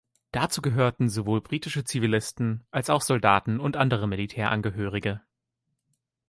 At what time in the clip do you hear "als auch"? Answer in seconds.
2.71-3.03